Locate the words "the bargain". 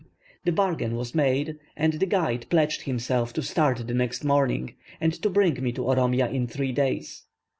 0.45-0.95